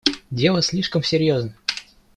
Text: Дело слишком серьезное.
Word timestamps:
Дело 0.31 0.63
слишком 0.63 1.03
серьезное. 1.03 1.55